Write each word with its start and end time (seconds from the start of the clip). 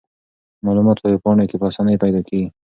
معلومات 0.65 0.97
په 0.99 1.07
ویب 1.09 1.21
پاڼو 1.25 1.49
کې 1.49 1.57
په 1.61 1.65
اسانۍ 1.71 1.95
پیدا 2.03 2.21
کیږي. 2.27 2.47